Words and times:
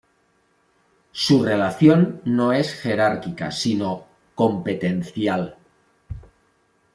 Su 1.11 1.43
relación 1.43 2.21
no 2.25 2.53
es 2.53 2.73
jerárquica 2.73 3.51
sino 3.51 4.07
competencial. 4.33 5.57